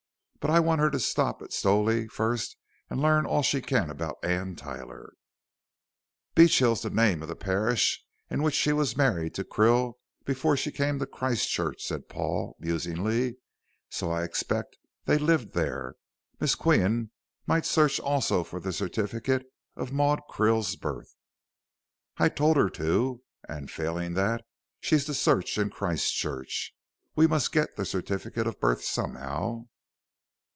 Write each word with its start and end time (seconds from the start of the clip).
But 0.43 0.49
I 0.49 0.59
want 0.59 0.81
her 0.81 0.89
to 0.89 0.99
stop 0.99 1.43
at 1.43 1.53
Stowley 1.53 2.07
first 2.07 2.57
and 2.89 2.99
learn 2.99 3.27
all 3.27 3.43
she 3.43 3.61
can 3.61 3.91
about 3.91 4.17
Anne 4.25 4.55
Tyler." 4.55 5.13
"Beechill's 6.33 6.81
the 6.81 6.89
name 6.89 7.21
of 7.21 7.27
the 7.27 7.35
parish 7.35 8.03
in 8.27 8.41
which 8.41 8.55
she 8.55 8.73
was 8.73 8.97
married 8.97 9.35
to 9.35 9.43
Krill 9.43 9.99
before 10.25 10.57
she 10.57 10.71
came 10.71 10.97
to 10.97 11.05
Christchurch," 11.05 11.83
said 11.83 12.09
Paul, 12.09 12.55
musingly, 12.59 13.37
"so 13.91 14.09
I 14.11 14.23
expect 14.23 14.79
they 15.05 15.19
lived 15.19 15.53
there. 15.53 15.93
Miss 16.39 16.55
Qian 16.55 17.11
might 17.45 17.67
search 17.67 17.99
also 17.99 18.43
for 18.43 18.59
the 18.59 18.73
certificate 18.73 19.45
of 19.75 19.91
Maud 19.93 20.21
Krill's 20.27 20.75
birth." 20.75 21.13
"I 22.17 22.29
told 22.29 22.57
her 22.57 22.71
to, 22.71 23.21
and, 23.47 23.69
failing 23.69 24.15
that, 24.15 24.43
she's 24.79 25.05
to 25.05 25.13
search 25.13 25.59
in 25.59 25.69
Christchurch. 25.69 26.73
We 27.15 27.27
must 27.27 27.51
get 27.51 27.75
the 27.75 27.85
certificate 27.85 28.47
of 28.47 28.59
birth 28.59 28.83
somehow." 28.83 29.67